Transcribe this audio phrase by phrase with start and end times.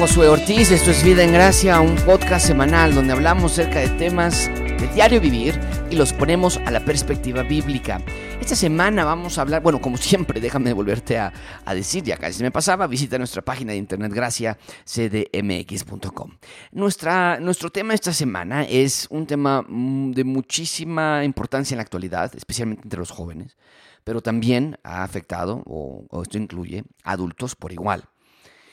[0.00, 4.48] Josué Ortiz, esto es Vida en Gracia, un podcast semanal donde hablamos acerca de temas
[4.48, 5.60] del diario vivir
[5.90, 8.00] y los ponemos a la perspectiva bíblica.
[8.40, 11.34] Esta semana vamos a hablar, bueno, como siempre, déjame volverte a,
[11.74, 14.56] decir, ya casi me pasaba, visita nuestra página de internet gracia
[14.86, 16.30] cdmx.com.
[16.72, 22.34] Nuestra, nuestro tema esta semana es un tema mm, de muchísima importancia en la actualidad,
[22.34, 23.58] especialmente entre los jóvenes,
[24.02, 28.09] pero también ha afectado, o, o esto incluye, adultos por igual.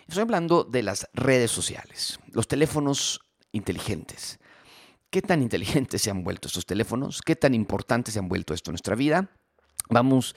[0.07, 3.19] Estoy hablando de las redes sociales, los teléfonos
[3.51, 4.39] inteligentes.
[5.09, 7.21] ¿Qué tan inteligentes se han vuelto estos teléfonos?
[7.21, 9.29] ¿Qué tan importantes se han vuelto esto en nuestra vida?
[9.89, 10.33] Vamos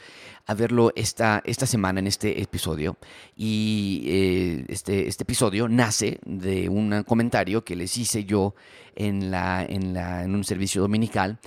[0.47, 2.98] a verlo esta, esta semana en este episodio.
[3.37, 8.56] Y eh, este, este episodio nace de un comentario que les hice yo
[8.97, 11.39] en, la, en, la, en un servicio dominical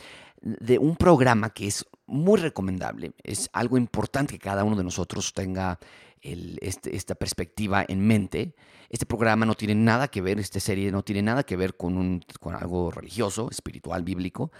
[0.42, 3.12] de un programa que es muy recomendable.
[3.22, 5.78] Es algo importante que cada uno de nosotros tenga
[6.23, 8.55] este, esta perspectiva en mente.
[8.89, 11.97] Este programa no tiene nada que ver, esta serie no tiene nada que ver con,
[11.97, 14.51] un, con algo religioso, espiritual, bíblico.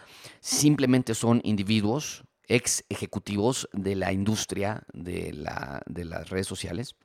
[0.42, 6.96] Simplemente son individuos, ex ejecutivos de la industria de, la, de las redes sociales.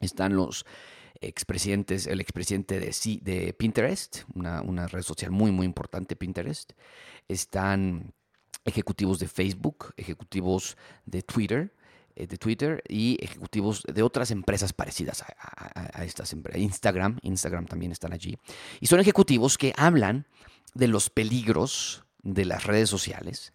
[0.00, 0.66] Están los
[1.20, 6.72] expresidentes, el expresidente de, de Pinterest, una, una red social muy, muy importante, Pinterest.
[7.28, 8.12] Están
[8.64, 11.74] ejecutivos de Facebook, ejecutivos de Twitter,
[12.16, 16.60] de Twitter y ejecutivos de otras empresas parecidas a, estas empresas.
[16.60, 18.38] Instagram, Instagram también están allí.
[18.80, 20.26] Y son ejecutivos que hablan
[20.74, 23.52] de los peligros de las redes sociales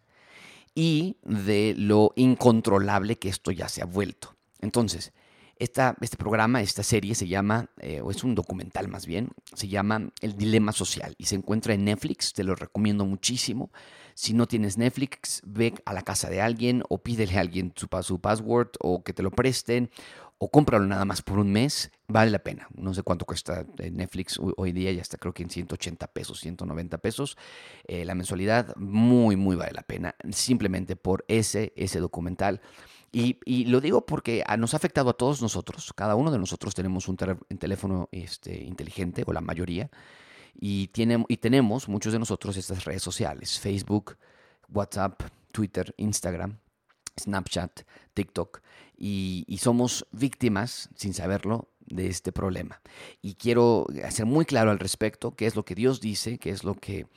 [0.75, 4.35] y de lo incontrolable que esto ya se ha vuelto.
[4.61, 5.13] Entonces,
[5.59, 10.09] este programa, esta serie se llama, eh, o es un documental más bien, se llama
[10.21, 13.69] El Dilema Social y se encuentra en Netflix, te lo recomiendo muchísimo.
[14.13, 17.89] Si no tienes Netflix, ve a la casa de alguien o pídele a alguien su,
[18.19, 19.89] password o que te lo presten
[20.37, 22.67] o cómpralo nada más por un mes, vale la pena.
[22.73, 26.97] No sé cuánto cuesta Netflix hoy día, ya está creo que en 180 pesos, 190
[26.99, 27.37] pesos.
[27.85, 32.61] Eh, la mensualidad muy, muy vale la pena, simplemente por ese, ese documental.
[33.11, 35.93] Y, lo digo porque nos ha afectado a todos nosotros.
[35.95, 39.89] Cada uno de nosotros tenemos un, teléfono este, inteligente, o la mayoría,
[40.59, 40.89] y,
[41.27, 44.17] y tenemos muchos de nosotros estas redes sociales, Facebook,
[44.69, 45.21] WhatsApp,
[45.51, 46.59] Twitter, Instagram,
[47.19, 47.81] Snapchat,
[48.13, 48.61] TikTok,
[48.97, 52.81] y, y, somos víctimas, sin saberlo, de este problema.
[53.21, 56.63] Y quiero hacer muy claro al respecto qué es lo que Dios dice, qué es
[56.63, 57.07] lo que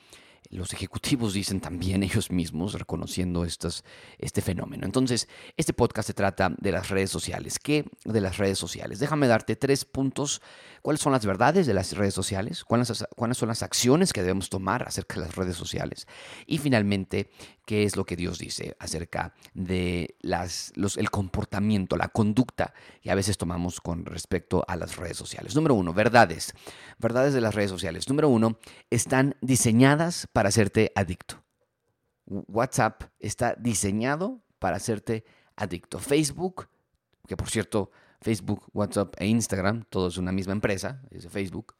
[0.50, 3.84] los ejecutivos dicen también ellos mismos, reconociendo estos,
[4.18, 4.84] este fenómeno.
[4.84, 7.58] Entonces, este podcast se trata de las redes sociales.
[7.58, 8.98] ¿Qué de las redes sociales?
[8.98, 10.42] Déjame darte tres puntos.
[10.82, 12.64] ¿Cuáles son las verdades de las redes sociales?
[12.64, 16.06] ¿Cuáles, cuáles son las acciones que debemos tomar acerca de las redes sociales?
[16.46, 17.30] Y finalmente,
[17.64, 23.10] qué es lo que Dios dice acerca de las, los, el comportamiento, la conducta que
[23.10, 25.54] a veces tomamos con respecto a las redes sociales.
[25.54, 26.54] Número uno, verdades.
[26.98, 28.08] Verdades de las redes sociales.
[28.08, 28.58] Número uno,
[28.90, 31.42] están diseñadas para hacerte adicto.
[32.26, 35.24] WhatsApp está diseñado para hacerte
[35.56, 35.98] adicto.
[35.98, 36.68] Facebook,
[37.26, 41.74] que por cierto, Facebook, WhatsApp e Instagram, todo es una misma empresa, es Facebook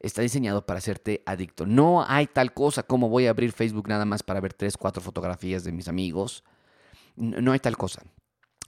[0.00, 1.66] está diseñado para hacerte adicto.
[1.66, 5.02] No hay tal cosa como voy a abrir Facebook nada más para ver tres, cuatro
[5.02, 6.44] fotografías de mis amigos.
[7.16, 8.02] No hay tal cosa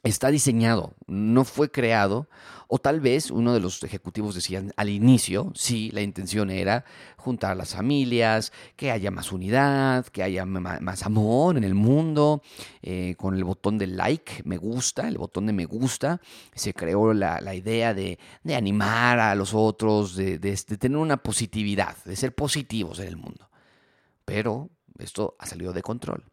[0.02, 2.28] está diseñado, no fue creado,
[2.68, 6.84] o tal vez uno de los ejecutivos decían al inicio, sí, la intención era
[7.16, 12.42] juntar las familias, que haya más unidad, que haya más amor en el mundo,
[12.80, 16.20] eh, con el botón de like, me gusta, el botón de me gusta,
[16.54, 18.18] se creó la, idea de,
[18.54, 23.50] animar a los otros, de tener una positividad, de ser positivos en el mundo.
[24.24, 26.29] Pero esto ha salido de control.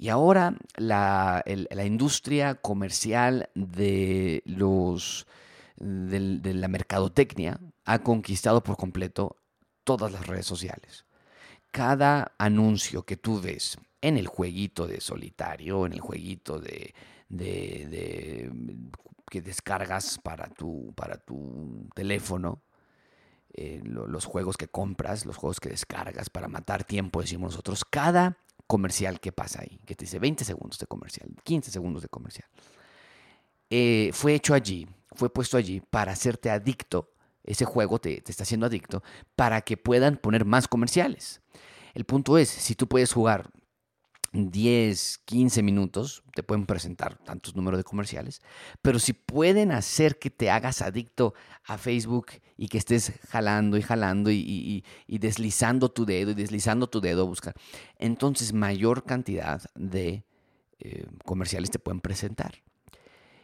[0.00, 1.44] Y ahora la,
[1.84, 5.26] industria comercial de, los,
[5.76, 9.36] de, la mercadotecnia ha conquistado por completo
[9.84, 11.04] todas las redes sociales.
[11.70, 16.94] Cada anuncio que tú ves en el jueguito de solitario, en el jueguito de,
[19.28, 22.62] que descargas para tu, para tu teléfono,
[23.52, 28.38] eh, los juegos que compras, los juegos que descargas para matar tiempo, decimos nosotros, cada
[28.70, 32.48] comercial que pasa ahí, que te dice 20 segundos de comercial, 15 segundos de comercial.
[33.68, 37.12] Eh, fue hecho allí, fue puesto allí para hacerte adicto,
[37.42, 39.02] ese juego te, te está haciendo adicto,
[39.34, 41.40] para que puedan poner más comerciales.
[41.94, 43.50] El punto es, si tú puedes jugar
[44.32, 48.42] 10, 15 minutos, te pueden presentar tantos números de comerciales,
[48.80, 51.34] pero si pueden hacer que te hagas adicto
[51.64, 57.00] a Facebook y que estés jalando y jalando y, deslizando tu dedo y deslizando tu
[57.00, 57.54] dedo buscar,
[57.98, 60.24] entonces mayor cantidad de
[60.78, 62.62] eh, comerciales te pueden presentar.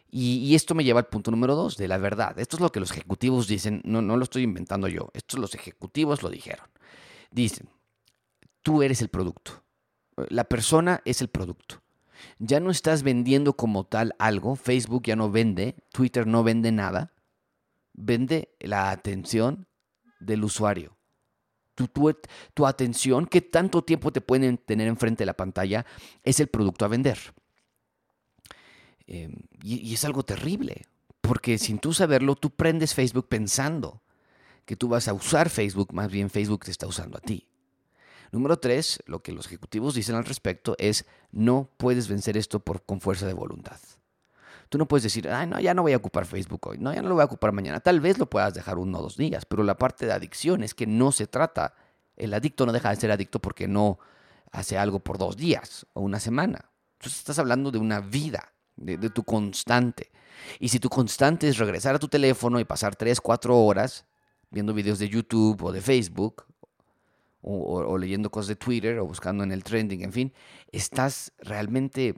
[0.09, 2.39] Y, esto me lleva al punto número dos, de la verdad.
[2.39, 5.53] Esto es lo que los ejecutivos dicen, no, no lo estoy inventando yo, estos los
[5.53, 6.65] ejecutivos lo dijeron.
[7.29, 7.67] Dicen,
[8.61, 9.63] tú eres el producto,
[10.29, 11.81] la persona es el producto.
[12.39, 17.13] Ya no estás vendiendo como tal algo, Facebook ya no vende, Twitter no vende nada,
[17.93, 19.67] vende la atención
[20.19, 20.97] del usuario.
[21.75, 21.87] Tu,
[22.55, 25.85] tu, atención, qué tanto tiempo te pueden tener enfrente de la pantalla,
[26.23, 27.19] es el producto a vender.
[29.05, 30.87] Em, y, es algo terrible,
[31.21, 34.01] porque sin tú saberlo, tú prendes Facebook pensando
[34.65, 37.47] que tú vas a usar Facebook, más bien Facebook te está usando a ti.
[38.31, 43.01] Número tres, lo que los ejecutivos dicen al respecto es no puedes vencer esto con
[43.01, 43.79] fuerza de voluntad.
[44.69, 47.01] Tú no puedes decir, ay, no, ya no voy a ocupar Facebook hoy, no, ya
[47.01, 47.79] no lo voy a ocupar mañana.
[47.79, 50.73] Tal vez lo puedas dejar uno o dos días, pero la parte de adicción es
[50.73, 51.73] que no se trata,
[52.17, 53.99] el adicto no deja de ser adicto porque no
[54.51, 56.69] hace algo por dos días o una semana.
[56.97, 60.11] Entonces estás hablando de una vida de, tu constante.
[60.59, 64.05] Y si tu constante es regresar a tu teléfono y pasar 3, 4 horas
[64.49, 66.45] viendo videos de YouTube o de Facebook,
[67.47, 70.33] o, leyendo cosas de Twitter, o buscando en el trending, en fin,
[70.71, 72.15] estás realmente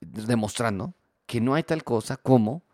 [0.00, 0.94] demostrando
[1.26, 2.64] que no hay tal cosa como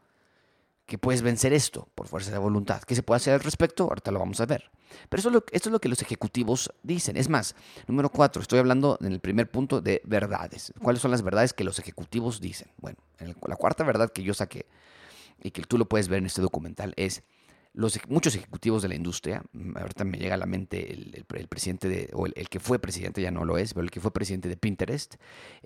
[0.87, 2.83] que puedes vencer esto por fuerza de voluntad.
[2.83, 3.85] ¿Qué se puede hacer al respecto?
[3.85, 4.71] Ahorita lo vamos a ver.
[5.09, 7.17] Pero eso es lo, esto es lo que los ejecutivos dicen.
[7.17, 7.57] Es más,
[7.87, 10.73] número cuatro, estoy hablando en el primer punto de verdades.
[10.83, 12.69] ¿Cuáles son las verdades que los ejecutivos dicen?
[12.79, 12.99] Bueno,
[13.47, 14.67] la cuarta verdad que yo saqué
[15.43, 17.23] y que tú lo puedes ver en este documental es
[17.75, 22.11] muchos ejecutivos de la industria, mm, ahorita me llega a la mente el, presidente de,
[22.13, 24.57] o el, que fue presidente, ya no lo es, pero el que fue presidente de
[24.57, 25.17] Pinterest,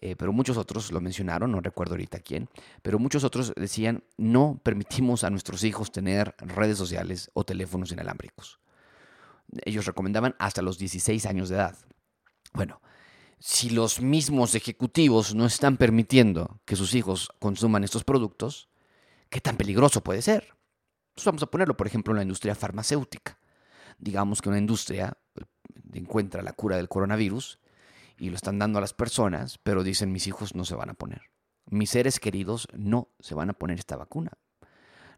[0.01, 2.49] eh, pero muchos otros lo mencionaron, no recuerdo ahorita quién,
[2.83, 8.59] pero muchos otros decían, no permitimos a nuestros hijos tener redes sociales o teléfonos inalámbricos.
[9.65, 11.77] Ellos recomendaban hasta los 16 años de edad.
[12.53, 12.81] Bueno,
[13.39, 18.69] si los mismos ejecutivos no están permitiendo que sus hijos consuman estos productos,
[19.31, 20.58] ¿qué tan peligroso puede ser?
[21.19, 23.41] Pues vamos a ponerlo, por ejemplo, en la industria farmacéutica.
[23.99, 25.43] Digamos que una industria eh,
[25.95, 27.59] encuentra la cura del coronavirus
[28.19, 30.95] y lo están dando a las personas, pero dicen mis hijos no se van a
[30.95, 31.23] poner.
[31.67, 34.31] Mis seres queridos no se van a poner esta vacuna.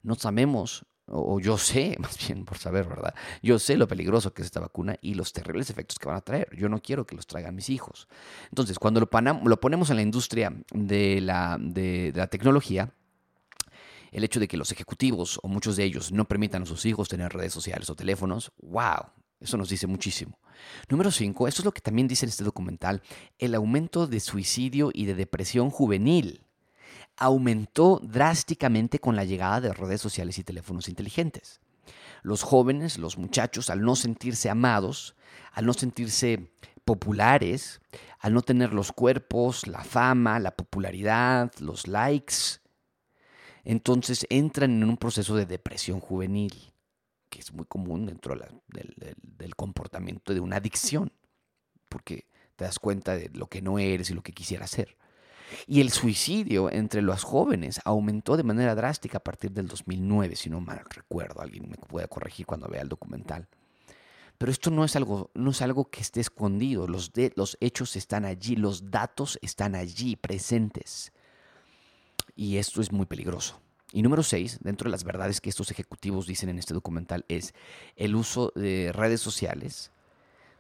[0.03, 3.15] No sabemos, o yo sé, más bien por saber, ¿verdad?
[3.43, 6.23] Yo sé lo peligroso que es esta vacuna y los terribles efectos que van a
[6.23, 6.49] traer.
[6.57, 8.09] Yo no quiero que los traigan mis hijos.
[8.49, 9.11] Entonces, cuando lo,
[9.45, 12.95] lo ponemos en la industria de la, de la tecnología,
[14.11, 17.09] el hecho de que los ejecutivos o muchos de ellos no permitan a sus hijos
[17.09, 19.07] tener redes sociales o teléfonos, wow,
[19.41, 20.39] eso nos dice muchísimo.
[20.89, 23.03] Número 5, esto es lo que también dice en este documental,
[23.39, 26.45] el aumento de suicidio y de depresión juvenil
[27.17, 31.61] aumentó drásticamente con la llegada de redes sociales y teléfonos inteligentes.
[32.23, 35.17] Los jóvenes, los muchachos, al no sentirse amados,
[35.53, 36.53] al no sentirse
[36.85, 37.81] populares,
[38.19, 42.61] al no tener los cuerpos, la fama, la popularidad, los likes,
[43.65, 46.73] entonces entran en un proceso de depresión juvenil,
[47.29, 51.13] que es muy común dentro del, comportamiento de una adicción,
[51.89, 52.27] porque
[52.57, 54.97] te das cuenta de lo que no eres y lo que quisieras ser.
[55.67, 60.49] Y el suicidio entre los jóvenes aumentó de manera drástica a partir del 2009, si
[60.49, 63.49] no mal recuerdo, alguien me puede corregir cuando vea el documental.
[64.39, 67.97] Pero esto no es algo, no es algo que esté escondido, los, de, los hechos
[67.97, 71.13] están allí, los datos están allí presentes.
[72.41, 73.61] Y esto es muy peligroso.
[73.93, 77.53] Y número seis, dentro de las verdades que estos ejecutivos dicen en este documental, es
[77.97, 79.91] el uso de redes sociales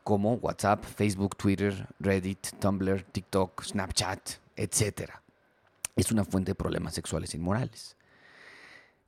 [0.04, 4.20] como WhatsApp, Facebook, Twitter, Reddit, Tumblr, TikTok, Snapchat,
[4.56, 5.10] etc.
[5.96, 7.96] Es una fuente de problemas sexuales inmorales.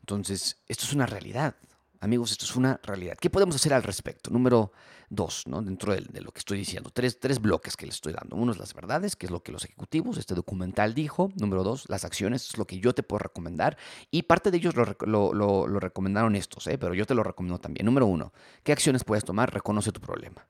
[0.01, 1.55] Entonces, esto es una realidad.
[2.03, 3.17] Amigos, esto es una realidad.
[3.17, 4.29] ¿Qué podemos hacer al respecto?
[4.29, 4.73] Número
[5.09, 5.63] dos, ¿no?
[5.63, 6.91] dentro de, lo que estoy diciendo.
[6.93, 8.35] Tres, tres, bloques que les estoy dando.
[8.35, 11.31] Uno es las verdades, que es lo que los ejecutivos, este documental dijo.
[11.37, 13.79] Número dos, las acciones, es lo que yo te puedo recomendar.
[14.11, 16.77] Y parte de ellos lo, lo recomendaron estos, ¿eh?
[16.77, 17.87] pero yo te lo recomiendo también.
[17.87, 18.33] Número uno,
[18.65, 19.55] ¿qué acciones puedes tomar?
[19.55, 20.45] Reconoce tu problema.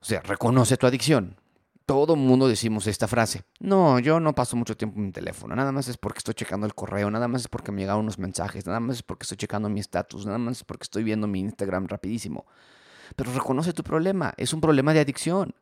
[0.00, 1.36] O sea, reconoce tu adicción
[1.88, 3.44] todo mundo decimos esta frase.
[3.60, 5.56] No, yo no paso mucho tiempo en mi teléfono.
[5.56, 8.18] Nada más es porque estoy checando el correo, nada más es porque me llegaron unos
[8.18, 11.26] mensajes, nada más es porque estoy checando mi estatus, nada más es porque estoy viendo
[11.26, 12.44] mi Instagram rapidísimo.
[13.16, 14.34] Pero reconoce tu problema.
[14.36, 15.54] Es un problema de adicción.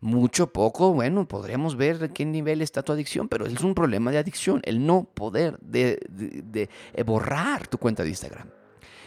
[0.00, 4.18] Mucho, poco, bueno, podríamos ver qué nivel está tu adicción, pero es un problema de
[4.18, 4.62] adicción.
[4.64, 6.68] El no poder de, de
[7.04, 8.48] borrar tu cuenta de Instagram.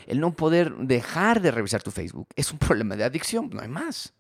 [0.08, 2.30] El no poder dejar de revisar tu Facebook.
[2.38, 4.14] Es un problema de adicción, no hay más.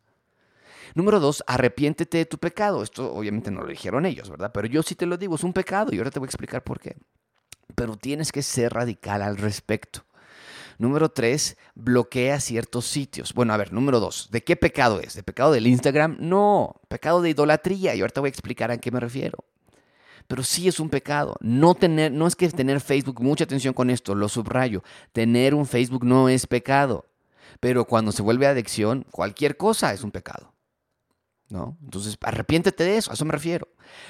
[0.95, 2.83] Número dos, arrepiéntete de tu pecado.
[2.83, 4.51] Esto obviamente no lo dijeron ellos, ¿verdad?
[4.53, 6.63] Pero yo sí te lo digo, es un pecado y ahora te voy a explicar
[6.63, 6.95] por qué.
[7.75, 10.03] Pero tienes que ser radical al respecto.
[10.77, 13.33] Número tres, bloquea ciertos sitios.
[13.33, 15.13] Bueno, a ver, número dos, ¿de qué pecado es?
[15.13, 16.17] ¿De pecado del Instagram?
[16.19, 17.95] No, pecado de idolatría.
[17.95, 19.45] Y ahorita voy a explicar a qué me refiero.
[20.27, 21.35] Pero sí es un pecado.
[21.41, 24.83] No, tener, no es que tener Facebook, mucha atención con esto, lo subrayo.
[25.11, 27.05] Tener un Facebook no es pecado.
[27.59, 30.52] Pero cuando se vuelve adicción, cualquier cosa es un pecado.
[31.53, 31.77] ¿No?
[31.83, 33.67] Entonces, arrepiéntete de eso, a eso me refiero.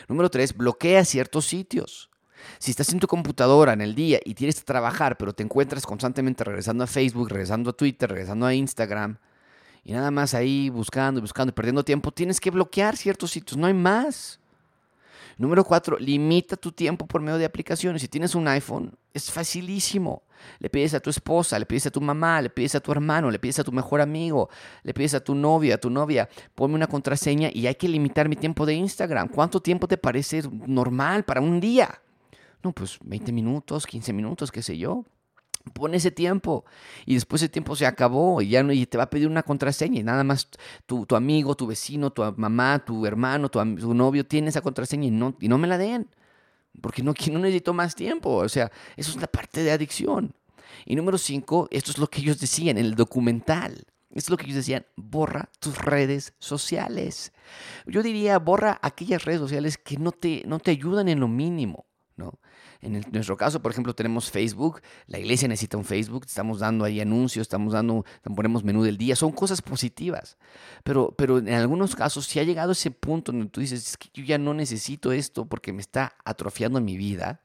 [0.07, 2.09] Número tres, bloquea ciertos sitios.
[2.57, 5.85] Si estás en tu computadora en el día y tienes que trabajar, pero te encuentras
[5.85, 9.17] constantemente regresando a Facebook, regresando a Twitter, regresando a Instagram,
[9.83, 13.57] y nada más ahí buscando y buscando y perdiendo tiempo, tienes que bloquear ciertos sitios,
[13.57, 14.39] no hay más.
[15.37, 18.01] Número cuatro, limita tu tiempo por medio de aplicaciones.
[18.01, 20.23] Si tienes un iPhone, es facilísimo.
[20.59, 23.31] Le pides a tu esposa, le pides a tu mamá, le pides a tu hermano,
[23.31, 24.49] le pides a tu mejor amigo,
[24.83, 28.27] le pides a tu novia, a tu novia, ponme una contraseña y hay que limitar
[28.27, 29.29] mi tiempo de Instagram.
[29.29, 32.01] ¿Cuánto tiempo te parece normal para un día?
[32.61, 35.05] No, pues 20 minutos, 15 minutos, qué sé yo.
[35.71, 36.65] Pon ese tiempo
[37.05, 39.43] y después ese tiempo se acabó y ya no, y te va a pedir una
[39.43, 40.49] contraseña y nada más
[40.85, 45.35] tu, amigo, tu vecino, tu mamá, tu hermano, tu, novio tiene esa contraseña y no,
[45.39, 46.09] y no me la den
[46.81, 48.35] porque no, no necesito más tiempo.
[48.35, 50.35] O sea, eso es la parte de adicción.
[50.85, 53.85] Y número cinco, esto es lo que ellos decían en el documental.
[54.09, 57.33] Esto es lo que ellos decían, borra tus redes sociales.
[57.87, 61.85] Yo diría, borra aquellas redes sociales que no te, no te ayudan en lo mínimo,
[62.83, 66.99] En, nuestro caso, por ejemplo, tenemos Facebook, la iglesia necesita un Facebook, estamos dando ahí
[66.99, 70.37] anuncios, estamos dando, ponemos menú del día, son cosas positivas.
[70.83, 74.09] Pero, pero en algunos casos, si ha llegado ese punto donde tú dices, es que
[74.13, 77.41] yo ya no necesito esto porque me está atrofiando mi vida,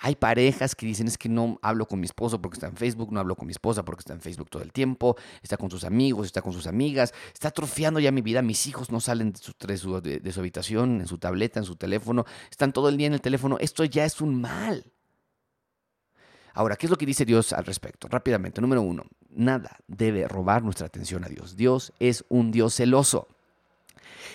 [0.00, 3.12] hay parejas que dicen es que no hablo con mi esposo porque está en Facebook,
[3.12, 5.84] no hablo con mi esposa porque está en Facebook todo el tiempo, está con sus
[5.84, 9.38] amigos, está con sus amigas, está atrofiando ya mi vida, mis hijos no salen de
[9.38, 9.52] su,
[10.00, 13.20] de su habitación, en su tableta, en su teléfono, están todo el día en el
[13.20, 14.92] teléfono, esto ya es un mal.
[16.54, 18.08] Ahora, ¿qué es lo que dice Dios al respecto?
[18.08, 21.56] Rápidamente, número uno, nada debe robar nuestra atención a Dios.
[21.56, 23.28] Dios es un Dios celoso.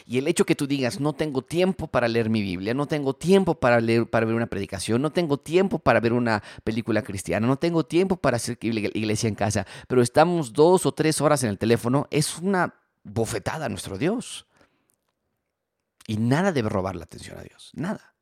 [0.05, 3.13] Y el hecho que tú digas, no tengo tiempo para leer mi Biblia, no tengo
[3.13, 7.47] tiempo para, leer, para ver una predicación, no tengo tiempo para ver una película cristiana,
[7.47, 11.49] no tengo tiempo para hacer iglesia en casa, pero estamos dos o tres horas en
[11.49, 14.45] el teléfono, es una bofetada a nuestro Dios.
[16.05, 18.13] Y nada debe robar la atención a Dios, nada.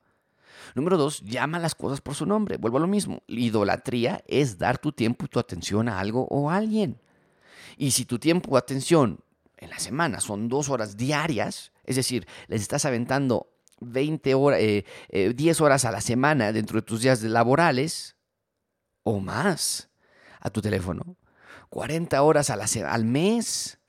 [0.76, 2.58] Número dos, llama las cosas por su nombre.
[2.58, 3.24] Vuelvo a lo mismo.
[3.28, 7.02] Idolatría es dar tu tiempo y tu atención a algo o a alguien.
[7.78, 9.20] Y si tu tiempo o atención
[9.62, 13.48] en la semana, son dos horas diarias, es decir, les estás aventando
[13.80, 18.16] 20 horas, 10 eh, eh, horas a la semana dentro de tus días laborales
[19.04, 19.90] o más
[20.40, 21.16] a tu teléfono,
[21.70, 23.80] 40 horas al mes,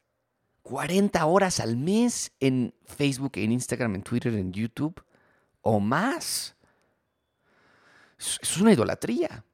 [0.62, 5.02] 40 horas al mes en Facebook, en Instagram, en Twitter, en YouTube
[5.62, 6.54] o más.
[8.18, 9.44] Es una idolatría.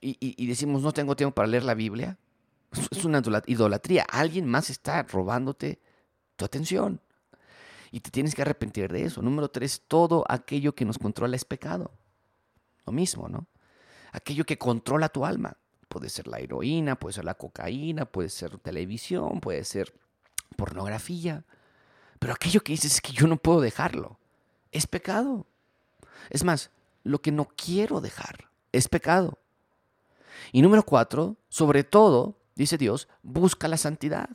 [0.00, 2.18] y decimos, no tengo tiempo para leer la Biblia.
[3.04, 4.04] Una idolatría.
[4.10, 5.80] Alguien más está robándote
[6.36, 7.00] tu atención.
[7.90, 9.22] Y te tienes que arrepentir de eso.
[9.22, 11.90] Número tres, todo aquello que nos controla es pecado.
[12.86, 13.46] Lo mismo, ¿no?
[14.12, 15.56] Aquello que controla tu alma.
[15.88, 19.92] Puede ser la heroína, puede ser la cocaína, puede ser televisión, puede ser
[20.56, 21.44] pornografía.
[22.20, 24.18] Pero aquello que dices es que yo no puedo dejarlo.
[24.70, 25.46] Es pecado.
[26.28, 26.70] Es más,
[27.02, 29.38] lo que no quiero dejar es pecado.
[30.52, 34.28] Y número cuatro, sobre todo, dice Dios, busca la santidad.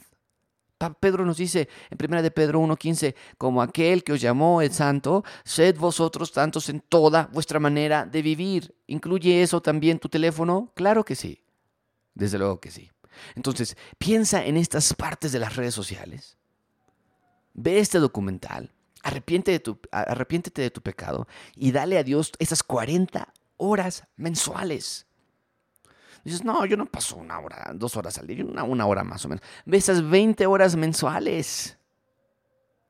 [1.00, 5.24] Pedro nos dice en 1 de Pedro 1.15, como aquel que os llamó el santo,
[5.44, 8.76] sed vosotros tantos en toda vuestra manera de vivir.
[8.88, 10.72] ¿Incluye eso también tu teléfono?
[10.76, 11.42] Claro que sí.
[12.14, 12.92] Desde luego que sí.
[13.36, 16.38] Entonces, piensa en estas partes de las redes sociales.
[17.54, 22.64] Ve este documental, arrepiéntete de tu, arrepiéntete de tu pecado y dale a Dios esas
[22.64, 25.08] 40 horas mensuales.
[26.26, 29.24] Dices, no, yo no paso una hora, dos horas al día, una, una hora más
[29.26, 29.44] o menos.
[29.64, 31.78] Ve esas 20 horas mensuales.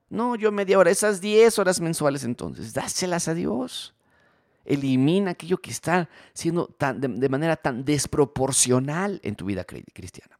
[0.10, 3.94] No, yo media hora, esas 10 horas mensuales entonces, dáselas a Dios.
[4.64, 10.40] Elimina aquello que está siendo de, manera tan desproporcional en tu vida cristiana.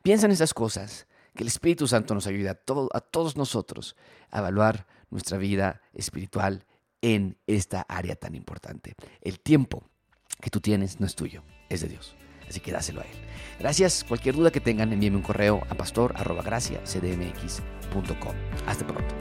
[0.00, 2.52] Piensa en esas cosas, que el Espíritu Santo nos ayude a,
[2.94, 3.96] a todos nosotros
[4.30, 6.64] a evaluar nuestra vida espiritual
[7.02, 8.94] en esta área tan importante.
[9.20, 9.84] El tiempo
[10.40, 12.14] que tú tienes no es tuyo es de Dios.
[12.48, 13.10] Así que dáselo a Él.
[13.58, 14.04] Gracias.
[14.04, 18.34] Cualquier duda que tengan, envíenme un correo a pastor.graciacdmx.com.
[18.66, 19.14] Hasta pronto.